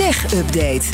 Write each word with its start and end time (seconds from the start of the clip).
Tech 0.00 0.34
Update. 0.34 0.88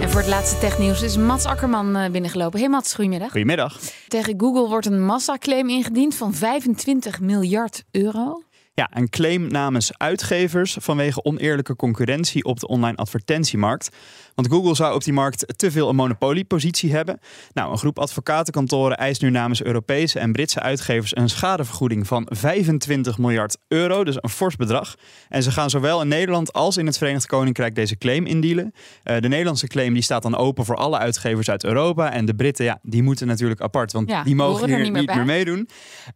En 0.00 0.10
voor 0.10 0.20
het 0.20 0.28
laatste 0.28 0.58
technieuws 0.58 1.02
is 1.02 1.16
Mats 1.16 1.44
Akkerman 1.44 1.96
eh, 1.96 2.10
binnengelopen. 2.10 2.58
Hey 2.58 2.68
Mats, 2.68 2.94
goedemiddag. 2.94 3.30
Goedemiddag. 3.30 3.78
Tegen 4.08 4.34
Google 4.40 4.68
wordt 4.68 4.86
een 4.86 5.04
massaclaim 5.04 5.68
ingediend 5.68 6.14
van 6.14 6.34
25 6.34 7.20
miljard 7.20 7.84
euro. 7.90 8.42
Ja, 8.74 8.88
een 8.94 9.08
claim 9.08 9.46
namens 9.46 9.98
uitgevers 9.98 10.76
vanwege 10.80 11.24
oneerlijke 11.24 11.76
concurrentie 11.76 12.44
op 12.44 12.60
de 12.60 12.66
online 12.66 12.96
advertentiemarkt. 12.96 13.88
Want 14.36 14.48
Google 14.48 14.74
zou 14.74 14.94
op 14.94 15.04
die 15.04 15.12
markt 15.12 15.58
te 15.58 15.70
veel 15.70 15.88
een 15.88 15.96
monopoliepositie 15.96 16.92
hebben. 16.92 17.18
Nou, 17.52 17.70
een 17.70 17.78
groep 17.78 17.98
advocatenkantoren 17.98 18.96
eist 18.96 19.22
nu 19.22 19.30
namens 19.30 19.62
Europese 19.62 20.18
en 20.18 20.32
Britse 20.32 20.60
uitgevers 20.60 21.16
een 21.16 21.28
schadevergoeding 21.28 22.06
van 22.06 22.26
25 22.30 23.18
miljard 23.18 23.58
euro, 23.68 24.04
dus 24.04 24.16
een 24.20 24.28
fors 24.28 24.56
bedrag. 24.56 24.94
En 25.28 25.42
ze 25.42 25.50
gaan 25.50 25.70
zowel 25.70 26.00
in 26.00 26.08
Nederland 26.08 26.52
als 26.52 26.76
in 26.76 26.86
het 26.86 26.98
Verenigd 26.98 27.26
Koninkrijk 27.26 27.74
deze 27.74 27.98
claim 27.98 28.26
indienen. 28.26 28.72
Uh, 29.04 29.20
de 29.20 29.28
Nederlandse 29.28 29.66
claim 29.66 29.92
die 29.92 30.02
staat 30.02 30.22
dan 30.22 30.36
open 30.36 30.64
voor 30.64 30.76
alle 30.76 30.98
uitgevers 30.98 31.50
uit 31.50 31.64
Europa. 31.64 32.12
En 32.12 32.24
de 32.24 32.34
Britten, 32.34 32.64
ja, 32.64 32.78
die 32.82 33.02
moeten 33.02 33.26
natuurlijk 33.26 33.60
apart, 33.60 33.92
want 33.92 34.08
Ja, 34.08 34.22
die 34.22 34.34
mogen 34.34 34.68
er 34.68 34.76
hier 34.76 34.90
niet 34.90 35.06
niet 35.06 35.14
meer 35.14 35.24
meedoen. 35.24 35.68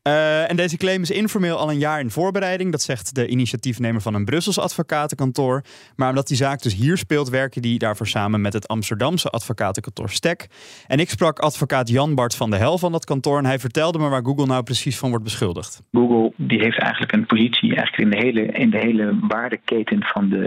Eh, 0.02 0.50
en 0.50 0.56
deze 0.56 0.77
claim 0.77 1.02
is 1.02 1.11
informeel 1.11 1.59
al 1.59 1.70
een 1.70 1.78
jaar 1.78 2.00
in 2.00 2.11
voorbereiding. 2.11 2.70
Dat 2.70 2.83
zegt 2.83 3.14
de 3.14 3.27
initiatiefnemer 3.27 4.00
van 4.00 4.14
een 4.14 4.25
Brussels 4.25 4.59
advocatenkantoor. 4.59 5.64
Maar 5.97 6.09
omdat 6.09 6.28
die 6.28 6.37
zaak 6.37 6.62
dus 6.62 6.75
hier 6.75 6.97
speelt, 6.97 7.28
werken 7.28 7.62
die 7.62 7.78
daarvoor 7.78 8.06
samen 8.10 8.41
met 8.41 8.52
het 8.52 8.69
Amsterdamse 8.69 9.28
advocatenkantoor 9.28 10.10
Stek. 10.10 10.48
En 10.87 10.98
ik 10.98 11.09
sprak 11.09 11.38
advocaat 11.38 11.88
Jan 11.88 12.14
Bart 12.14 12.34
van 12.34 12.50
de 12.50 12.56
Hel 12.56 12.78
van 12.78 12.92
dat 12.92 13.05
kantoor. 13.05 13.38
En 13.38 13.45
hij 13.45 13.59
vertelde 13.59 13.98
me 13.98 14.09
waar 14.09 14.24
Google 14.24 14.46
nou 14.46 14.62
precies 14.62 14.98
van 14.98 15.09
wordt 15.09 15.24
beschuldigd. 15.24 15.83
Google 15.92 16.33
die 16.36 16.60
heeft 16.60 16.78
eigenlijk 16.78 17.12
een 17.12 17.27
positie 17.27 17.77
eigenlijk 17.77 17.98
in, 17.98 18.10
de 18.10 18.27
hele, 18.27 18.46
in 18.46 18.70
de 18.70 18.78
hele 18.78 19.19
waardeketen 19.20 20.05
van 20.05 20.28
de, 20.28 20.46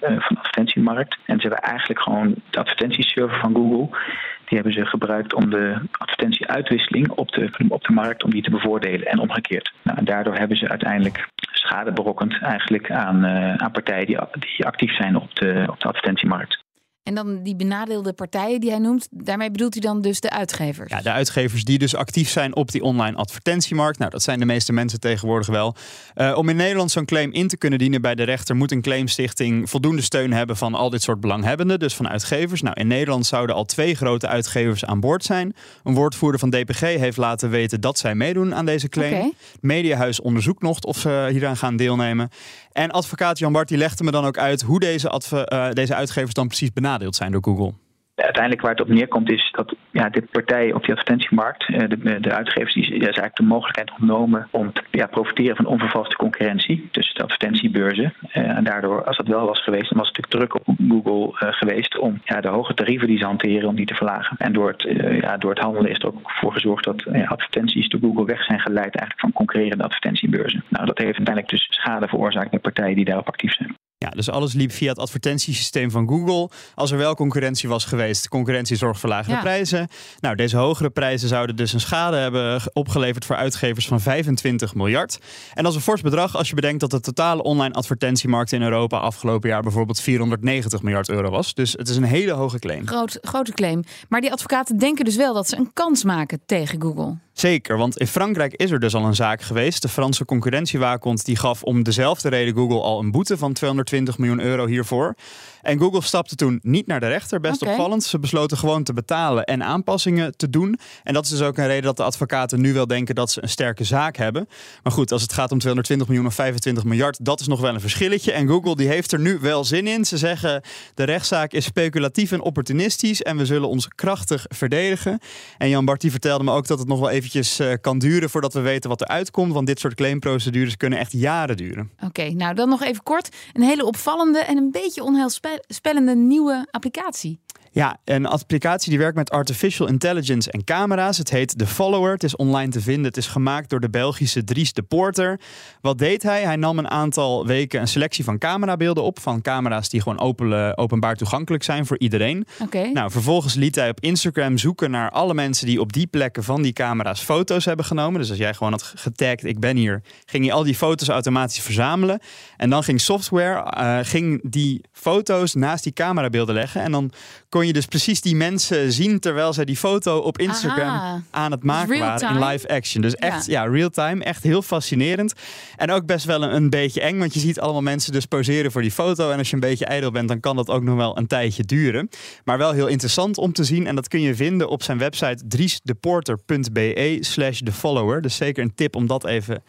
eh, 0.00 0.08
van 0.08 0.34
de 0.34 0.38
advertentiemarkt. 0.38 1.18
En 1.24 1.40
ze 1.40 1.46
hebben 1.46 1.64
eigenlijk 1.64 2.00
gewoon 2.00 2.34
de 2.50 2.58
advertentieserver 2.58 3.38
van 3.40 3.54
Google. 3.54 3.98
Die 4.44 4.58
hebben 4.58 4.72
ze 4.72 4.86
gebruikt 4.86 5.34
om 5.34 5.50
de 5.50 5.80
advertentieuitwisseling 5.90 7.10
op 7.10 7.28
de, 7.28 7.50
op 7.68 7.84
de 7.84 7.92
markt 7.92 8.24
om 8.24 8.30
die 8.30 8.42
te 8.42 8.50
bevoordelen 8.50 9.06
en 9.06 9.18
omgekeerd. 9.18 9.72
Nou, 9.82 9.98
en 9.98 10.04
daardoor 10.04 10.34
hebben 10.34 10.56
ze 10.56 10.68
uiteindelijk 10.68 11.28
schade 11.52 11.92
berokkend 11.92 12.42
eigenlijk 12.42 12.90
aan, 12.90 13.24
eh, 13.24 13.54
aan 13.54 13.70
partijen 13.70 14.06
die, 14.06 14.18
die 14.38 14.66
actief 14.66 14.96
zijn 14.96 15.16
op 15.16 15.34
de, 15.34 15.64
op 15.70 15.80
de 15.80 15.88
advertentiemarkt. 15.88 16.64
En 17.06 17.14
dan 17.14 17.42
die 17.42 17.56
benadeelde 17.56 18.12
partijen 18.12 18.60
die 18.60 18.70
hij 18.70 18.78
noemt, 18.78 19.08
daarmee 19.10 19.50
bedoelt 19.50 19.72
hij 19.72 19.82
dan 19.82 20.00
dus 20.00 20.20
de 20.20 20.30
uitgevers. 20.30 20.90
Ja, 20.90 21.00
de 21.00 21.10
uitgevers 21.10 21.64
die 21.64 21.78
dus 21.78 21.94
actief 21.94 22.28
zijn 22.28 22.56
op 22.56 22.70
die 22.70 22.82
online 22.82 23.16
advertentiemarkt. 23.16 23.98
Nou, 23.98 24.10
dat 24.10 24.22
zijn 24.22 24.38
de 24.38 24.44
meeste 24.44 24.72
mensen 24.72 25.00
tegenwoordig 25.00 25.46
wel. 25.46 25.74
Eh, 26.14 26.36
om 26.36 26.48
in 26.48 26.56
Nederland 26.56 26.90
zo'n 26.90 27.04
claim 27.04 27.32
in 27.32 27.48
te 27.48 27.56
kunnen 27.56 27.78
dienen 27.78 28.00
bij 28.00 28.14
de 28.14 28.22
rechter, 28.22 28.56
moet 28.56 28.72
een 28.72 28.80
claimstichting 28.80 29.70
voldoende 29.70 30.02
steun 30.02 30.32
hebben 30.32 30.56
van 30.56 30.74
al 30.74 30.90
dit 30.90 31.02
soort 31.02 31.20
belanghebbenden, 31.20 31.78
dus 31.78 31.94
van 31.94 32.08
uitgevers. 32.08 32.62
Nou, 32.62 32.80
in 32.80 32.86
Nederland 32.86 33.26
zouden 33.26 33.56
al 33.56 33.64
twee 33.64 33.94
grote 33.94 34.26
uitgevers 34.26 34.84
aan 34.84 35.00
boord 35.00 35.24
zijn. 35.24 35.54
Een 35.84 35.94
woordvoerder 35.94 36.40
van 36.40 36.50
DPG 36.50 36.80
heeft 36.80 37.16
laten 37.16 37.50
weten 37.50 37.80
dat 37.80 37.98
zij 37.98 38.14
meedoen 38.14 38.54
aan 38.54 38.66
deze 38.66 38.88
claim. 38.88 39.32
Mediahuis 39.60 40.20
onderzoekt 40.20 40.62
nog 40.62 40.80
of 40.80 40.98
ze 40.98 41.28
hieraan 41.30 41.56
gaan 41.56 41.76
deelnemen. 41.76 42.30
En 42.76 42.90
advocaat 42.90 43.38
Jan 43.38 43.52
Bart 43.52 43.68
die 43.68 43.78
legde 43.78 44.04
me 44.04 44.10
dan 44.10 44.24
ook 44.24 44.38
uit 44.38 44.62
hoe 44.62 44.80
deze, 44.80 45.08
eh, 45.08 45.70
deze 45.70 45.94
uitgevers 45.94 46.34
dan 46.34 46.46
precies 46.46 46.72
zijn 47.08 47.32
door 47.32 47.42
Google. 47.42 47.72
Uiteindelijk 48.14 48.62
waar 48.62 48.70
het 48.70 48.80
op 48.80 48.88
neerkomt 48.88 49.30
is 49.30 49.48
dat 49.52 49.74
ja, 49.90 50.08
de 50.08 50.22
partijen 50.30 50.74
op 50.74 50.82
die 50.82 50.90
advertentiemarkt, 50.90 51.68
eh, 51.68 51.88
de, 51.88 52.20
de 52.20 52.32
uitgevers, 52.32 52.74
die, 52.74 52.84
is 52.84 53.00
eigenlijk 53.00 53.36
de 53.36 53.42
mogelijkheid 53.42 53.90
ontnomen 53.98 54.48
om 54.50 54.72
te 54.72 54.82
ja, 54.90 55.06
profiteren 55.06 55.56
van 55.56 55.66
onvervalste 55.66 56.16
concurrentie 56.16 56.88
tussen 56.90 57.14
de 57.14 57.22
advertentiebeurzen. 57.22 58.14
Eh, 58.28 58.48
en 58.48 58.64
daardoor, 58.64 59.04
als 59.04 59.16
dat 59.16 59.26
wel 59.26 59.46
was 59.46 59.62
geweest, 59.62 59.88
dan 59.88 59.98
was 59.98 60.08
het 60.08 60.16
natuurlijk 60.16 60.52
druk 60.52 60.66
op 60.66 60.76
Google 60.88 61.38
eh, 61.38 61.52
geweest 61.52 61.98
om 61.98 62.20
ja, 62.24 62.40
de 62.40 62.48
hoge 62.48 62.74
tarieven 62.74 63.08
die 63.08 63.18
ze 63.18 63.24
hanteren, 63.24 63.68
om 63.68 63.76
die 63.76 63.86
te 63.86 63.94
verlagen. 63.94 64.36
En 64.38 64.52
door 64.52 64.68
het, 64.68 64.84
eh, 64.84 65.20
ja, 65.20 65.36
door 65.36 65.50
het 65.50 65.58
handelen 65.58 65.90
is 65.90 65.98
er 65.98 66.06
ook 66.06 66.30
voor 66.30 66.52
gezorgd 66.52 66.84
dat 66.84 67.02
eh, 67.02 67.30
advertenties 67.30 67.88
door 67.88 68.00
Google 68.00 68.24
weg 68.24 68.44
zijn 68.44 68.60
geleid 68.60 68.94
eigenlijk 68.96 69.20
van 69.20 69.32
concurrerende 69.32 69.84
advertentiebeurzen. 69.84 70.64
Nou, 70.68 70.86
dat 70.86 70.98
heeft 70.98 71.16
uiteindelijk 71.16 71.48
dus 71.48 71.66
schade 71.70 72.08
veroorzaakt 72.08 72.50
bij 72.50 72.58
partijen 72.58 72.96
die 72.96 73.04
daarop 73.04 73.28
actief 73.28 73.52
zijn. 73.52 73.75
Ja, 74.06 74.12
dus 74.12 74.30
alles 74.30 74.52
liep 74.52 74.72
via 74.72 74.88
het 74.88 74.98
advertentiesysteem 74.98 75.90
van 75.90 76.08
Google. 76.08 76.50
Als 76.74 76.90
er 76.90 76.98
wel 76.98 77.14
concurrentie 77.14 77.68
was 77.68 77.84
geweest, 77.84 78.28
concurrentie 78.28 78.76
zorgt 78.76 79.00
voor 79.00 79.08
lagere 79.08 79.34
Ja. 79.34 79.40
prijzen. 79.40 79.88
Nou, 80.20 80.34
deze 80.36 80.56
hogere 80.56 80.90
prijzen 80.90 81.28
zouden 81.28 81.56
dus 81.56 81.72
een 81.72 81.80
schade 81.80 82.16
hebben 82.16 82.60
ge- 82.60 82.70
opgeleverd 82.72 83.24
voor 83.24 83.36
uitgevers 83.36 83.86
van 83.88 84.00
25 84.00 84.74
miljard. 84.74 85.18
En 85.54 85.62
dat 85.62 85.72
is 85.72 85.78
een 85.78 85.84
fors 85.84 86.00
bedrag 86.00 86.36
als 86.36 86.48
je 86.48 86.54
bedenkt 86.54 86.80
dat 86.80 86.90
de 86.90 87.00
totale 87.00 87.42
online 87.42 87.74
advertentiemarkt 87.74 88.52
in 88.52 88.62
Europa 88.62 88.98
afgelopen 88.98 89.48
jaar 89.48 89.62
bijvoorbeeld 89.62 90.00
490 90.00 90.82
miljard 90.82 91.08
euro 91.08 91.30
was. 91.30 91.54
Dus 91.54 91.72
het 91.72 91.88
is 91.88 91.96
een 91.96 92.02
hele 92.04 92.32
hoge 92.32 92.58
claim. 92.58 92.86
Groot, 92.86 93.18
grote 93.22 93.52
claim. 93.52 93.82
Maar 94.08 94.20
die 94.20 94.32
advocaten 94.32 94.78
denken 94.78 95.04
dus 95.04 95.16
wel 95.16 95.34
dat 95.34 95.48
ze 95.48 95.56
een 95.56 95.70
kans 95.72 96.04
maken 96.04 96.40
tegen 96.46 96.82
Google. 96.82 97.16
Zeker, 97.36 97.76
want 97.76 97.98
in 97.98 98.06
Frankrijk 98.06 98.54
is 98.54 98.70
er 98.70 98.80
dus 98.80 98.94
al 98.94 99.04
een 99.04 99.14
zaak 99.14 99.42
geweest. 99.42 99.82
De 99.82 99.88
Franse 99.88 100.24
concurrentiewaakhond 100.24 101.24
die 101.24 101.36
gaf 101.36 101.62
om 101.62 101.82
dezelfde 101.82 102.28
reden 102.28 102.54
Google 102.54 102.80
al 102.80 102.98
een 102.98 103.10
boete 103.10 103.38
van 103.38 103.52
220 103.52 104.18
miljoen 104.18 104.40
euro 104.40 104.66
hiervoor. 104.66 105.14
En 105.62 105.78
Google 105.78 106.02
stapte 106.02 106.34
toen 106.34 106.58
niet 106.62 106.86
naar 106.86 107.00
de 107.00 107.08
rechter, 107.08 107.40
best 107.40 107.62
opvallend. 107.62 108.04
Ze 108.04 108.18
besloten 108.18 108.58
gewoon 108.58 108.82
te 108.82 108.92
betalen 108.92 109.44
en 109.44 109.62
aanpassingen 109.62 110.36
te 110.36 110.50
doen. 110.50 110.78
En 111.02 111.14
dat 111.14 111.24
is 111.24 111.30
dus 111.30 111.40
ook 111.40 111.58
een 111.58 111.66
reden 111.66 111.82
dat 111.82 111.96
de 111.96 112.02
advocaten 112.02 112.60
nu 112.60 112.72
wel 112.72 112.86
denken 112.86 113.14
dat 113.14 113.30
ze 113.30 113.42
een 113.42 113.48
sterke 113.48 113.84
zaak 113.84 114.16
hebben. 114.16 114.48
Maar 114.82 114.92
goed, 114.92 115.12
als 115.12 115.22
het 115.22 115.32
gaat 115.32 115.52
om 115.52 115.58
220 115.58 116.08
miljoen 116.08 116.26
of 116.26 116.34
25 116.34 116.84
miljard, 116.84 117.24
dat 117.24 117.40
is 117.40 117.46
nog 117.46 117.60
wel 117.60 117.74
een 117.74 117.80
verschilletje. 117.80 118.32
En 118.32 118.48
Google 118.48 118.76
die 118.76 118.88
heeft 118.88 119.12
er 119.12 119.20
nu 119.20 119.38
wel 119.40 119.64
zin 119.64 119.86
in. 119.86 120.04
Ze 120.04 120.18
zeggen 120.18 120.62
de 120.94 121.04
rechtszaak 121.04 121.52
is 121.52 121.64
speculatief 121.64 122.32
en 122.32 122.40
opportunistisch 122.40 123.22
en 123.22 123.36
we 123.36 123.46
zullen 123.46 123.68
ons 123.68 123.88
krachtig 123.88 124.44
verdedigen. 124.48 125.18
En 125.58 125.68
Jan 125.68 125.84
Bart 125.84 126.00
die 126.00 126.10
vertelde 126.10 126.44
me 126.44 126.52
ook 126.52 126.66
dat 126.66 126.78
het 126.78 126.88
nog 126.88 126.98
wel 126.98 127.10
eh, 127.34 127.72
kan 127.80 127.98
duren 127.98 128.30
voordat 128.30 128.52
we 128.52 128.60
weten 128.60 128.90
wat 128.90 129.00
er 129.00 129.06
uitkomt. 129.06 129.52
Want 129.52 129.66
dit 129.66 129.78
soort 129.78 129.94
claimprocedures 129.94 130.76
kunnen 130.76 130.98
echt 130.98 131.12
jaren 131.12 131.56
duren. 131.56 131.90
Oké, 132.04 132.30
nou 132.30 132.54
dan 132.54 132.68
nog 132.68 132.82
even 132.82 133.02
kort. 133.02 133.28
Een 133.52 133.62
hele 133.62 133.84
opvallende 133.84 134.38
en 134.38 134.56
een 134.56 134.70
beetje 134.70 135.02
onheilspellende 135.02 136.14
nieuwe 136.14 136.66
applicatie. 136.70 137.40
Ja, 137.76 137.96
een 138.04 138.26
applicatie 138.26 138.90
die 138.90 138.98
werkt 138.98 139.16
met 139.16 139.30
artificial 139.30 139.88
intelligence 139.88 140.50
en 140.50 140.64
camera's. 140.64 141.18
Het 141.18 141.30
heet 141.30 141.58
The 141.58 141.66
Follower. 141.66 142.12
Het 142.12 142.22
is 142.22 142.36
online 142.36 142.70
te 142.70 142.80
vinden. 142.80 143.04
Het 143.04 143.16
is 143.16 143.26
gemaakt 143.26 143.70
door 143.70 143.80
de 143.80 143.90
Belgische 143.90 144.44
Dries 144.44 144.72
de 144.72 144.82
Porter. 144.82 145.40
Wat 145.80 145.98
deed 145.98 146.22
hij? 146.22 146.42
Hij 146.42 146.56
nam 146.56 146.78
een 146.78 146.88
aantal 146.88 147.46
weken 147.46 147.80
een 147.80 147.88
selectie 147.88 148.24
van 148.24 148.38
camerabeelden 148.38 149.02
op. 149.02 149.20
Van 149.20 149.42
camera's 149.42 149.88
die 149.88 150.02
gewoon 150.02 150.20
open, 150.20 150.76
openbaar 150.78 151.16
toegankelijk 151.16 151.62
zijn 151.62 151.86
voor 151.86 151.98
iedereen. 151.98 152.46
Oké. 152.62 152.90
Nou, 152.92 153.10
vervolgens 153.10 153.54
liet 153.54 153.74
hij 153.74 153.88
op 153.88 154.00
Instagram 154.00 154.58
zoeken 154.58 154.90
naar 154.90 155.10
alle 155.10 155.34
mensen 155.34 155.66
die 155.66 155.80
op 155.80 155.92
die 155.92 156.06
plekken 156.06 156.44
van 156.44 156.62
die 156.62 156.72
camera's 156.72 157.20
foto's 157.20 157.64
hebben 157.64 157.84
genomen. 157.84 158.20
Dus 158.20 158.28
als 158.28 158.38
jij 158.38 158.54
gewoon 158.54 158.72
had 158.72 158.92
getagd, 158.96 159.44
ik 159.44 159.60
ben 159.60 159.76
hier, 159.76 160.02
ging 160.24 160.44
hij 160.44 160.54
al 160.54 160.62
die 160.62 160.74
foto's 160.74 161.08
automatisch 161.08 161.60
verzamelen. 161.60 162.20
En 162.56 162.70
dan 162.70 162.82
ging 162.82 163.00
software, 163.00 163.70
eh, 163.70 163.98
ging 164.02 164.50
die 164.50 164.84
foto's 164.92 165.54
naast 165.54 165.82
die 165.82 165.92
camerabeelden 165.92 166.54
leggen. 166.54 166.82
En 166.82 166.92
dan 166.92 167.10
kon 167.48 167.64
je 167.65 167.65
dus 167.72 167.86
precies 167.86 168.20
die 168.20 168.36
mensen 168.36 168.92
zien 168.92 169.18
terwijl 169.18 169.52
zij 169.52 169.64
die 169.64 169.76
foto 169.76 170.18
op 170.18 170.38
Instagram 170.38 170.88
Aha. 170.88 171.22
aan 171.30 171.50
het 171.50 171.62
maken 171.62 171.98
waren 171.98 172.28
in 172.28 172.44
live 172.44 172.68
action. 172.68 173.02
Dus 173.02 173.14
echt, 173.14 173.46
ja, 173.46 173.64
real 173.64 173.90
time. 173.90 174.24
Echt 174.24 174.42
heel 174.42 174.62
fascinerend. 174.62 175.32
En 175.76 175.90
ook 175.90 176.06
best 176.06 176.24
wel 176.24 176.42
een, 176.42 176.54
een 176.54 176.70
beetje 176.70 177.00
eng, 177.00 177.18
want 177.18 177.34
je 177.34 177.40
ziet 177.40 177.60
allemaal 177.60 177.82
mensen 177.82 178.12
dus 178.12 178.26
poseren 178.26 178.72
voor 178.72 178.82
die 178.82 178.90
foto. 178.90 179.30
En 179.30 179.38
als 179.38 179.48
je 179.48 179.54
een 179.54 179.60
beetje 179.60 179.84
ijdel 179.84 180.10
bent, 180.10 180.28
dan 180.28 180.40
kan 180.40 180.56
dat 180.56 180.70
ook 180.70 180.82
nog 180.82 180.96
wel 180.96 181.18
een 181.18 181.26
tijdje 181.26 181.62
duren. 181.62 182.08
Maar 182.44 182.58
wel 182.58 182.72
heel 182.72 182.86
interessant 182.86 183.38
om 183.38 183.52
te 183.52 183.64
zien. 183.64 183.86
En 183.86 183.94
dat 183.94 184.08
kun 184.08 184.20
je 184.20 184.34
vinden 184.34 184.68
op 184.68 184.82
zijn 184.82 184.98
website 184.98 185.46
driesdeporter.be 185.46 187.18
slash 187.20 187.60
the 187.60 187.72
follower. 187.72 188.22
Dus 188.22 188.36
zeker 188.36 188.62
een 188.62 188.74
tip 188.74 188.96
om 188.96 189.06
dat 189.06 189.24
even 189.24 189.62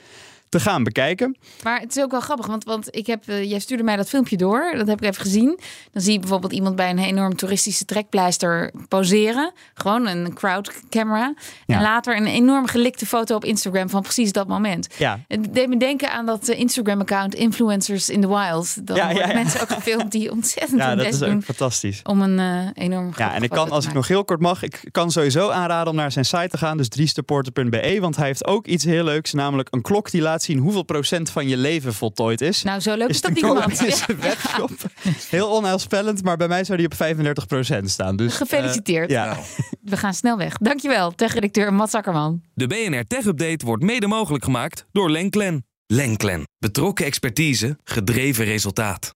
te 0.50 0.60
gaan 0.60 0.84
bekijken. 0.84 1.38
Maar 1.64 1.80
het 1.80 1.96
is 1.96 2.04
ook 2.04 2.12
wel 2.12 2.20
grappig, 2.20 2.46
want, 2.46 2.64
want 2.64 2.96
ik 2.96 3.08
heb, 3.08 3.28
eh, 3.28 3.50
jij 3.50 3.60
stuurde 3.60 3.84
mij 3.84 3.96
dat 3.96 4.10
filmpje 4.10 4.38
door. 4.38 4.74
Dat 4.76 4.88
heb 4.88 5.02
ik 5.02 5.10
even 5.10 5.22
gezien. 5.22 5.60
Dan 5.92 6.02
zie 6.02 6.14
je 6.14 6.20
bijvoorbeeld 6.20 6.54
iemand 6.54 6.76
bij 6.76 6.90
een 6.90 7.00
enorm 7.00 7.36
toeristische 7.36 7.86
trekpleister 7.86 8.72
poseren. 8.88 9.52
Gewoon 9.74 10.08
een 10.08 10.34
crowd 10.34 10.72
camera. 10.90 11.34
Ja. 11.66 11.76
En 11.76 11.82
later 11.82 12.18
een 12.18 12.28
enorm 12.28 12.68
gelikte 12.68 13.06
foto 13.06 13.36
op 13.36 13.46
Instagram 13.46 13.90
van 13.90 14.02
precies 14.02 14.32
dat 14.32 14.48
moment. 14.48 14.88
Ja, 14.98 15.20
Het 15.28 15.54
deed 15.54 15.68
me 15.68 15.78
denken 15.78 16.12
aan 16.12 16.26
dat 16.26 16.48
eh, 16.48 16.60
Instagram-account 16.60 17.36
Influencers 17.36 18.10
in 18.10 18.22
the 18.22 18.28
Wild. 18.28 18.88
Dan 18.88 18.96
Ja, 18.96 19.06
worden 19.06 19.22
ja, 19.22 19.28
ja. 19.28 19.34
mensen 19.34 19.62
ook 19.62 19.70
gefilmd 19.70 20.12
die 20.12 20.32
ontzettend 20.38 20.80
ja 20.80 20.96
dat 20.96 21.06
is 21.06 21.24
ook 21.24 21.44
fantastisch. 21.44 22.00
om 22.04 22.22
een 22.22 22.40
eh, 22.40 22.84
enorm 22.84 23.14
Ja, 23.18 23.34
en 23.34 23.44
ik 23.44 23.50
kan, 23.50 23.70
als 23.72 23.86
ik 23.86 23.94
nog 23.94 24.08
heel 24.08 24.24
kort 24.24 24.40
mag, 24.40 24.64
ik 24.64 24.84
kan 24.92 25.12
sowieso 25.12 25.50
aanraden 25.50 25.90
om 25.90 25.96
naar 25.96 26.12
zijn 26.12 26.26
site 26.26 26.48
te 26.48 26.58
gaan. 26.58 26.78
Dus 26.78 26.90
driesteporter.be, 26.90 27.98
want 28.00 28.16
hij 28.16 28.26
heeft 28.26 28.46
ook 28.48 28.68
iets 28.68 28.84
heel 28.84 29.04
leuks. 29.04 29.34
Namelijk 29.34 29.68
een 29.72 29.82
klok 29.82 30.12
die 30.12 30.22
laat 30.22 30.37
zien 30.44 30.58
hoeveel 30.58 30.84
procent 30.84 31.30
van 31.30 31.48
je 31.48 31.58
leven 31.58 31.94
voltooid 31.94 32.42
is. 32.42 32.64
Nou, 32.64 32.80
zo 32.80 32.96
leuk 32.96 33.10
is, 33.10 33.16
is 33.16 33.22
dat 33.22 33.34
niet, 33.34 33.42
man. 33.44 33.76
zijn 33.76 34.20
webshop. 34.20 34.72
Heel 35.30 35.50
onheilspellend, 35.50 36.24
maar 36.24 36.38
bij 36.38 36.48
mij 36.48 36.64
zou 36.64 36.78
die 36.78 36.88
op 36.88 37.78
35% 37.82 37.84
staan. 37.84 38.16
Dus, 38.16 38.36
Gefeliciteerd. 38.36 39.10
eh, 39.10 39.16
ja. 39.16 39.38
We 39.82 39.98
gaan 39.98 40.14
snel 40.14 40.38
weg. 40.38 40.58
Dankjewel, 40.58 41.12
tech-redacteur 41.12 41.74
Mats 41.74 41.94
Akkerman. 41.94 42.42
De 42.54 42.68
BNR 42.68 43.04
Tech 43.04 43.26
Update 43.26 43.66
wordt 43.66 43.84
mede 43.84 44.08
mogelijk 44.08 44.44
gemaakt 44.44 44.86
door 44.92 45.10
Lenklen. 45.12 45.66
Lenklen. 45.86 46.44
Betrokken 46.60 47.06
expertise, 47.06 47.78
gedreven 47.84 48.46
resultaat. 48.46 49.16